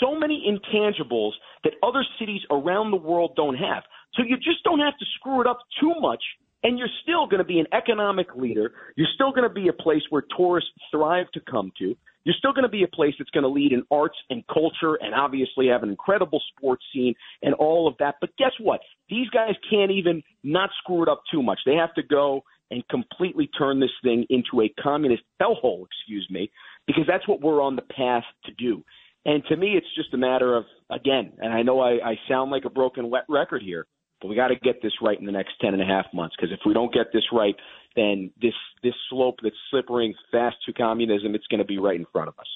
[0.00, 1.32] so many intangibles
[1.64, 3.82] that other cities around the world don't have.
[4.14, 6.22] So you just don't have to screw it up too much
[6.62, 8.72] and you're still going to be an economic leader.
[8.96, 11.96] You're still going to be a place where tourists thrive to come to.
[12.24, 14.98] You're still going to be a place that's going to lead in arts and culture
[15.00, 18.16] and obviously have an incredible sports scene and all of that.
[18.20, 18.80] But guess what?
[19.08, 21.60] These guys can't even not screw it up too much.
[21.64, 26.50] They have to go and completely turn this thing into a communist hellhole, excuse me,
[26.88, 28.82] because that's what we're on the path to do.
[29.28, 32.52] And to me, it's just a matter of, again, and I know I, I sound
[32.52, 33.84] like a broken wet record here,
[34.22, 36.36] but we got to get this right in the next ten and a half months.
[36.38, 37.56] Because if we don't get this right,
[37.96, 38.54] then this
[38.84, 42.38] this slope that's slippering fast to communism, it's going to be right in front of
[42.38, 42.46] us.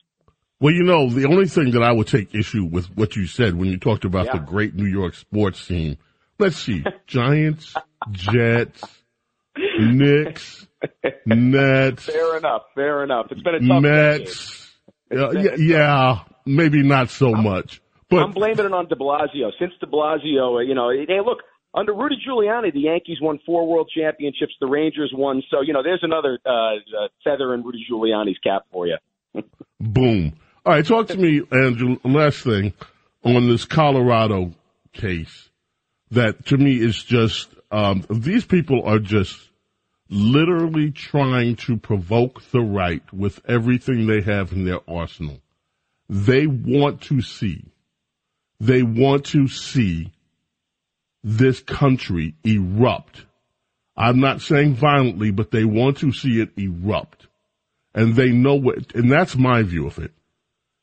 [0.61, 3.57] Well, you know, the only thing that I would take issue with what you said
[3.57, 4.33] when you talked about Yeah.
[4.39, 5.99] the great New York sports scene.
[6.39, 6.85] Let's see.
[7.07, 7.75] Giants,
[8.13, 8.83] Jets,
[9.57, 10.67] Knicks,
[11.27, 12.63] Nets, Fair enough.
[12.75, 13.27] Fair enough.
[13.31, 13.83] It's been a tough.
[13.83, 14.71] Mets.
[15.13, 16.19] Uh, yeah, yeah,
[16.57, 17.81] maybe not so much.
[18.09, 19.51] But I'm blaming it on De Blasio.
[19.59, 21.39] Since De Blasio, uh, you know, hey, look,
[21.73, 24.53] under Rudy Giuliani, the Yankees won four World Championships.
[24.61, 25.43] The Rangers won.
[25.51, 28.97] So you know, there's another uh, uh, feather in Rudy Giuliani's cap for you.
[29.81, 30.35] Boom.
[30.67, 31.99] All right, talk to me, Andrew.
[32.05, 32.75] Last thing
[33.25, 34.53] on this Colorado
[34.93, 35.49] case
[36.11, 39.39] that to me is just um, these people are just
[40.09, 45.41] literally trying to provoke the right with everything they have in their arsenal.
[46.11, 47.65] They want to see,
[48.59, 50.11] they want to see
[51.23, 53.25] this country erupt.
[53.97, 57.29] I'm not saying violently, but they want to see it erupt.
[57.95, 60.13] And they know what, and that's my view of it.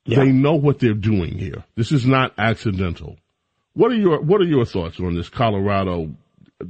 [0.05, 0.23] Yeah.
[0.23, 1.65] They know what they're doing here.
[1.75, 3.17] This is not accidental.
[3.73, 6.15] What are your What are your thoughts on this Colorado
[6.61, 6.65] uh,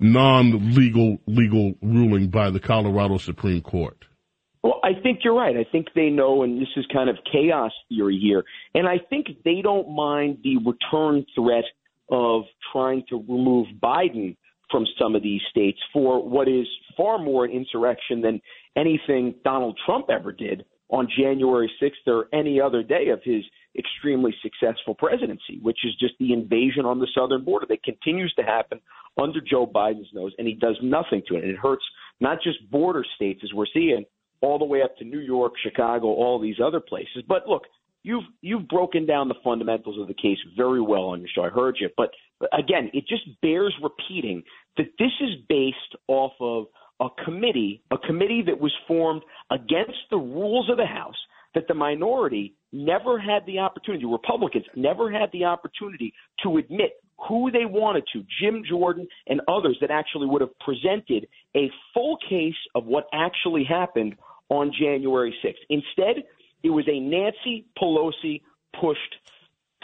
[0.00, 4.06] non-legal legal ruling by the Colorado Supreme Court?
[4.64, 5.54] Well, I think you're right.
[5.58, 8.42] I think they know, and this is kind of chaos theory here.
[8.74, 11.64] And I think they don't mind the return threat
[12.10, 14.36] of trying to remove Biden
[14.70, 18.40] from some of these states for what is far more an insurrection than
[18.74, 23.44] anything Donald Trump ever did on January 6th or any other day of his
[23.78, 28.42] extremely successful presidency, which is just the invasion on the southern border that continues to
[28.42, 28.80] happen
[29.20, 31.42] under Joe Biden's nose, and he does nothing to it.
[31.44, 31.84] And it hurts
[32.20, 34.06] not just border states, as we're seeing,
[34.44, 37.22] all the way up to New York, Chicago, all these other places.
[37.26, 37.62] But look,
[38.02, 41.44] you've you've broken down the fundamentals of the case very well on your show.
[41.44, 42.10] I heard you, but
[42.52, 44.42] again, it just bears repeating
[44.76, 46.66] that this is based off of
[47.00, 51.16] a committee, a committee that was formed against the rules of the House,
[51.54, 56.92] that the minority never had the opportunity, Republicans never had the opportunity to admit
[57.28, 61.26] who they wanted to, Jim Jordan and others that actually would have presented
[61.56, 64.16] a full case of what actually happened
[64.48, 65.54] on January 6th.
[65.70, 66.24] Instead,
[66.62, 68.42] it was a Nancy Pelosi
[68.80, 69.16] pushed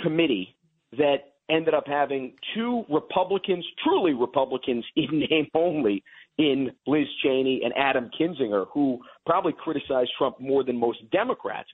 [0.02, 0.54] committee
[0.96, 6.02] that ended up having two Republicans, truly Republicans in name only,
[6.38, 11.68] in Liz Cheney and Adam Kinzinger, who probably criticized Trump more than most Democrats,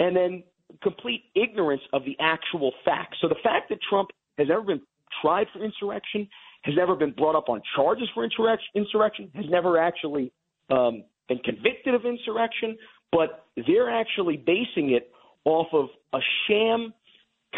[0.00, 0.42] and then
[0.82, 3.18] complete ignorance of the actual facts.
[3.20, 4.82] So the fact that Trump has ever been
[5.22, 6.28] tried for insurrection,
[6.64, 10.32] has never been brought up on charges for insurrection, has never actually
[10.70, 12.76] um, been convicted of insurrection,
[13.10, 15.10] but they're actually basing it
[15.44, 16.92] off of a sham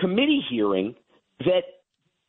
[0.01, 0.95] committee hearing
[1.41, 1.63] that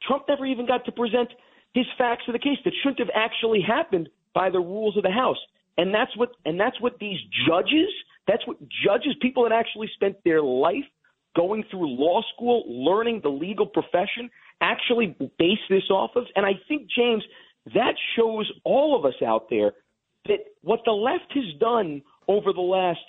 [0.08, 1.30] Trump never even got to present
[1.74, 5.12] his facts of the case that shouldn't have actually happened by the rules of the
[5.12, 5.38] House.
[5.78, 7.90] And that's what and that's what these judges,
[8.28, 10.86] that's what judges, people that actually spent their life
[11.36, 14.30] going through law school, learning the legal profession,
[14.62, 16.24] actually base this off of.
[16.38, 17.24] And I think, James,
[17.74, 19.74] that shows all of us out there
[20.28, 23.00] that what the left has done over the last,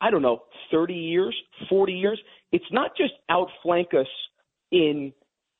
[0.00, 1.36] I don't know, 30 years,
[1.68, 2.20] 40 years,
[2.52, 4.06] it's not just outflank us
[4.70, 5.12] in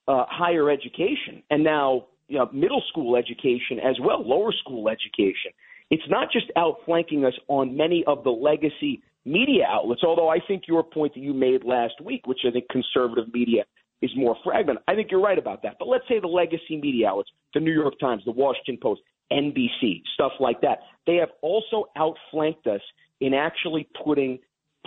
[0.09, 5.51] uh, higher education and now you know, middle school education as well, lower school education.
[5.90, 10.62] It's not just outflanking us on many of the legacy media outlets, although I think
[10.68, 13.64] your point that you made last week, which I think conservative media
[14.01, 15.76] is more fragmented, I think you're right about that.
[15.80, 19.01] But let's say the legacy media outlets, the New York Times, the Washington Post,
[19.33, 22.81] NBC, stuff like that, they have also outflanked us
[23.20, 24.39] in actually putting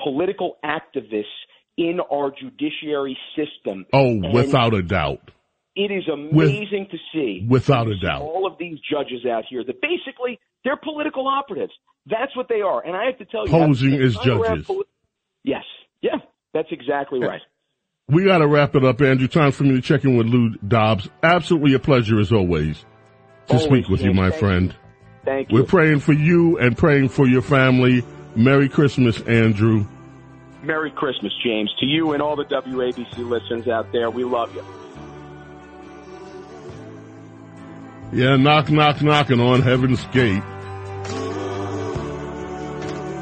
[0.04, 1.24] political activists
[1.78, 3.86] in our judiciary system.
[3.94, 5.32] Oh, And without a doubt.
[5.76, 7.48] It is amazing to see.
[7.50, 8.22] Without a doubt.
[8.22, 11.74] All of these judges out here that basically they're political operatives.
[12.06, 12.86] That's what they are.
[12.86, 14.66] And I have to tell you, Posing as judges.
[14.66, 14.86] poli-
[15.44, 15.64] yes.
[16.02, 16.18] Yeah.
[16.54, 17.42] That's exactly right.
[18.08, 19.28] We got to wrap it up, Andrew.
[19.28, 21.10] Time for me to check in with Lou Dobbs.
[21.24, 22.86] Absolutely a pleasure as always
[23.48, 24.76] to Always, speak with you, my Thank friend.
[25.26, 25.60] Thank you.
[25.60, 28.04] We're praying for you and praying for your family.
[28.36, 29.86] Merry Christmas, Andrew.
[30.64, 34.10] Merry Christmas, James, to you and all the WABC listeners out there.
[34.10, 34.64] We love you.
[38.14, 40.44] Yeah, knock, knock, knocking on Heaven's Gate.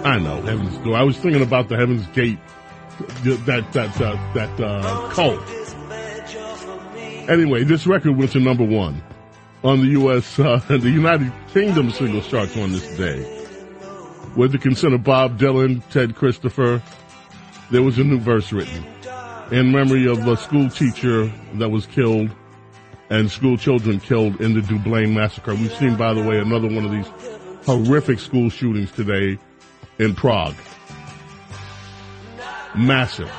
[0.04, 0.98] I know Heaven's Door.
[0.98, 2.40] I was thinking about the Heaven's Gate,
[3.24, 5.40] that that uh, that uh, cult.
[7.30, 9.02] Anyway, this record went to number one
[9.64, 10.40] on the U.S.
[10.40, 13.38] Uh, the United Kingdom singles charts on this day.
[14.36, 16.82] With the consent of Bob Dylan, Ted Christopher,
[17.70, 18.86] there was a new verse written
[19.52, 22.30] in memory of a school teacher that was killed
[23.10, 25.54] and school children killed in the Dunblane massacre.
[25.54, 27.08] We've seen, by the way, another one of these
[27.66, 29.38] horrific school shootings today
[30.00, 30.56] in Prague.
[32.74, 33.30] Massive.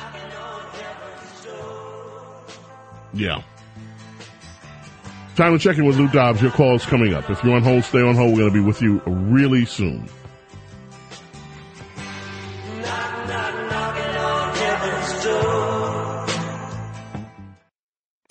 [3.13, 3.41] Yeah.
[5.35, 6.41] Time to check in with Lou Dobbs.
[6.41, 7.27] Your call's coming up.
[7.29, 8.33] If you're on hold, stay on hold.
[8.33, 10.07] We're going to be with you really soon.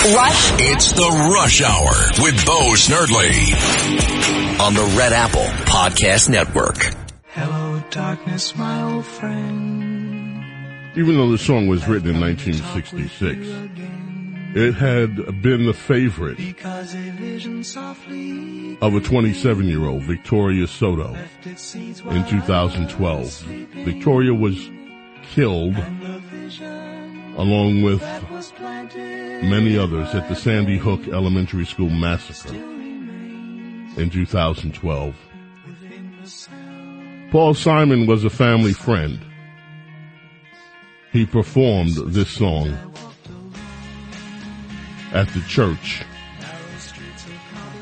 [0.05, 0.53] Rush.
[0.59, 6.94] It's the Rush Hour with Bo Snerdley on the Red Apple Podcast Network.
[7.28, 10.44] Hello, darkness, my old friend.
[10.96, 13.46] Even though the song was written in 1966,
[14.55, 20.66] it had been the favorite Because a vision softly of a 27 year old, Victoria
[20.66, 23.30] Soto, left its seeds in 2012.
[23.84, 24.70] Victoria was
[25.22, 25.76] killed
[27.36, 34.11] along with that was planted many others at the Sandy Hook Elementary School massacre in
[34.11, 35.16] 2012.
[37.30, 39.18] Paul Simon was a family friend.
[41.11, 42.76] He performed this song
[45.12, 46.02] at the church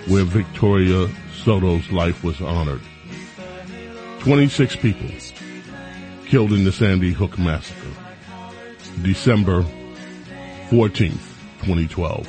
[0.06, 2.80] where Victoria Soto's life was honored.
[4.20, 5.08] 26 people
[6.26, 7.88] killed in the Sandy Hook massacre.
[9.02, 9.64] December
[10.68, 11.12] 14th,
[11.62, 12.28] 2012.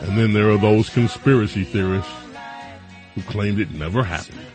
[0.00, 2.12] And then there are those conspiracy theorists
[3.14, 4.47] who claimed it never happened.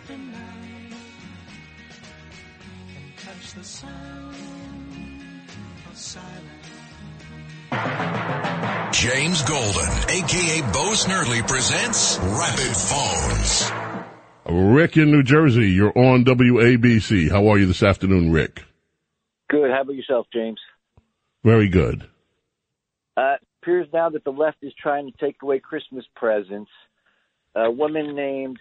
[9.03, 13.69] James Golden, aka Bo Snerdley presents Rapid Phones.
[14.45, 17.29] Rick in New Jersey, you're on WABC.
[17.29, 18.63] How are you this afternoon, Rick?
[19.49, 19.71] Good.
[19.71, 20.57] How about yourself, James?
[21.43, 22.07] Very good.
[23.17, 26.71] Uh, appears now that the left is trying to take away Christmas presents.
[27.55, 28.57] A woman named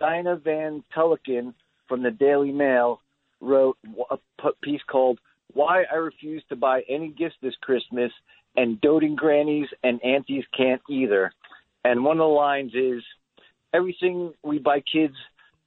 [0.00, 1.54] Dinah Van Tulleken
[1.88, 3.00] from the Daily Mail
[3.40, 3.78] wrote
[4.10, 4.18] a
[4.64, 5.20] piece called
[5.52, 8.10] "Why I Refuse to Buy Any Gifts This Christmas,"
[8.56, 11.32] and doting grannies and aunties can't either.
[11.84, 13.02] And one of the lines is,
[13.72, 15.14] "Everything we buy kids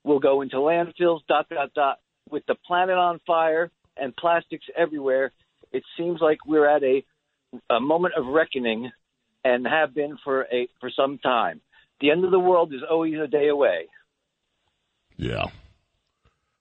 [0.04, 2.00] will go into landfills." Dot dot dot.
[2.30, 5.32] With the planet on fire and plastics everywhere,
[5.72, 7.04] it seems like we're at a
[7.70, 8.92] a moment of reckoning
[9.44, 11.62] and have been for a for some time.
[12.00, 13.88] The end of the world is always a day away.
[15.18, 15.46] Yeah.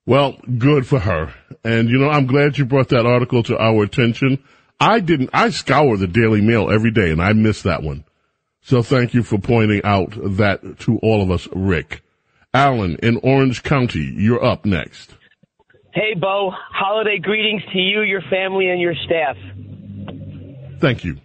[0.05, 1.33] Well, good for her.
[1.63, 4.43] And you know, I'm glad you brought that article to our attention.
[4.83, 8.03] I didn't, I scour the Daily Mail every day and I missed that one.
[8.61, 12.01] So thank you for pointing out that to all of us, Rick.
[12.53, 15.15] Alan in Orange County, you're up next.
[15.93, 16.51] Hey, Bo.
[16.51, 19.37] Holiday greetings to you, your family, and your staff.
[20.79, 21.17] Thank you.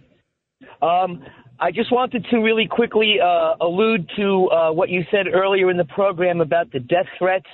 [0.81, 1.23] Um,
[1.59, 5.77] I just wanted to really quickly uh, allude to uh, what you said earlier in
[5.77, 7.47] the program about the death threats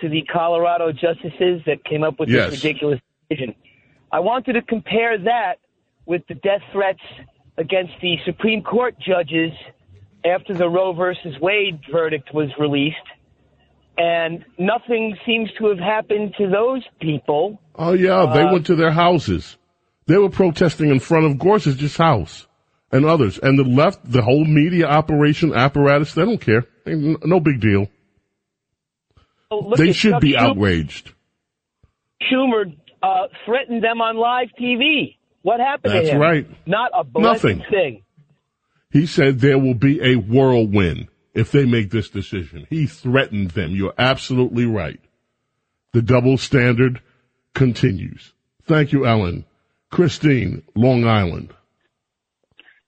[0.00, 2.50] to the Colorado justices that came up with Yes.
[2.50, 3.54] this ridiculous decision.
[4.10, 5.56] I wanted to compare that
[6.06, 7.00] with the death threats
[7.58, 9.52] against the Supreme Court judges
[10.24, 12.96] after the Roe versus Wade verdict was released.
[13.98, 17.60] And nothing seems to have happened to those people.
[17.74, 19.56] Oh yeah, they Uh, went to their houses.
[20.06, 22.46] They were protesting in front of Gorsuch's house
[22.90, 23.38] and others.
[23.38, 26.64] And the left, the whole media operation apparatus, they don't care.
[26.86, 27.88] No big deal.
[29.50, 31.12] Oh, they should Chuck be outraged.
[32.22, 35.16] Schumer uh, threatened them on live TV.
[35.42, 36.20] What happened That's to him?
[36.20, 36.46] right.
[36.66, 37.62] Not a Nothing.
[37.70, 38.02] thing.
[38.90, 42.66] He said there will be a whirlwind if they make this decision.
[42.70, 43.70] He threatened them.
[43.72, 45.00] You're absolutely right.
[45.92, 47.00] The double standard
[47.54, 48.32] continues.
[48.64, 49.44] Thank you, Ellen.
[49.90, 51.54] Christine, Long Island.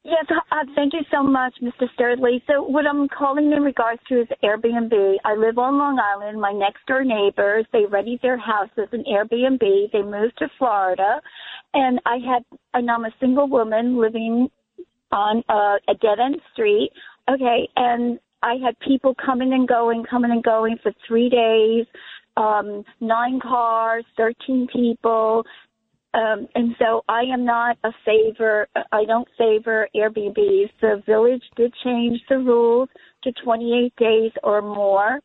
[0.02, 1.86] Yes, uh, thank you so much, Mr.
[1.98, 2.40] Snerdley.
[2.46, 5.16] So what I'm calling in regards to is Airbnb.
[5.26, 6.40] I live on Long Island.
[6.40, 9.60] My next door neighbors, they readied their house as an Airbnb.
[9.92, 11.20] They moved to Florida.
[11.74, 14.48] And I had, and I'm a single woman living
[15.12, 16.92] on uh, a dead end street.
[17.30, 17.68] Okay.
[17.76, 21.84] And I had people coming and going, coming and going for three days,
[22.38, 25.44] um, nine cars, 13 people.
[26.12, 28.66] Um, and so I am not a favor.
[28.90, 30.70] I don't favor Airbnbs.
[30.80, 32.88] The village did change the rules
[33.22, 35.20] to 28 days or more,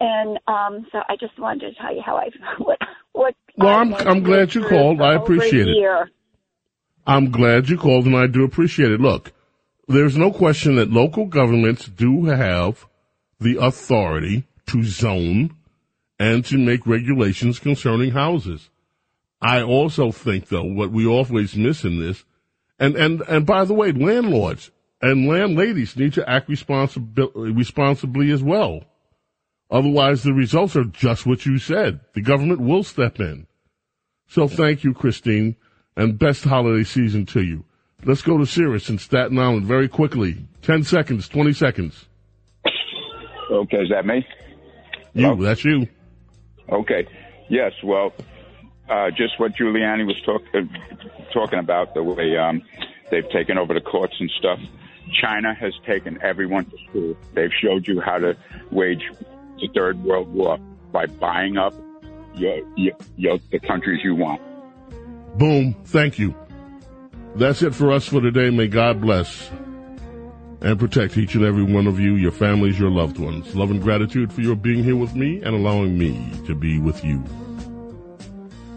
[0.00, 2.78] and um, so I just wanted to tell you how I what
[3.12, 3.34] what.
[3.56, 5.00] Well, I'm, I'm glad you called.
[5.00, 5.76] I appreciate it.
[5.76, 6.10] year.
[7.06, 9.00] I'm glad you called and I do appreciate it.
[9.00, 9.32] Look,
[9.86, 12.86] there's no question that local governments do have
[13.38, 15.54] the authority to zone
[16.18, 18.70] and to make regulations concerning houses.
[19.40, 22.24] I also think though, what we always miss in this,
[22.78, 24.70] and, and, and by the way, landlords
[25.00, 28.84] and landladies need to act responsibly as well.
[29.70, 32.00] Otherwise the results are just what you said.
[32.14, 33.46] The government will step in.
[34.28, 35.56] So thank you, Christine,
[35.96, 37.64] and best holiday season to you.
[38.04, 40.46] Let's go to Cyrus in Staten Island very quickly.
[40.62, 42.06] 10 seconds, 20 seconds.
[43.50, 44.26] Okay, is that me?
[45.14, 45.88] You, that's you.
[46.70, 47.06] Okay.
[47.48, 47.72] Yes.
[47.82, 48.12] Well,
[48.88, 50.60] uh, just what Giuliani was talk, uh,
[51.32, 52.62] talking about the way um,
[53.10, 54.58] They've taken over the courts and stuff.
[55.20, 57.16] China has taken everyone to school.
[57.34, 58.36] They've showed you how to
[58.70, 59.02] wage
[59.60, 60.58] the third world war
[60.92, 61.74] by buying up
[62.34, 64.42] your, your, your the countries you want.
[65.38, 65.74] Boom.
[65.84, 66.34] Thank you.
[67.36, 68.50] That's it for us for today.
[68.50, 69.50] May God bless
[70.60, 73.54] and protect each and every one of you, your families, your loved ones.
[73.54, 77.04] Love and gratitude for your being here with me and allowing me to be with
[77.04, 77.22] you.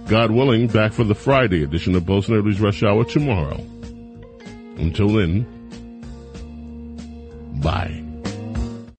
[0.10, 3.64] God willing, back for the Friday edition of Bo Snerdley's Rush Hour tomorrow.
[4.78, 5.46] Until then,
[7.62, 8.09] bye.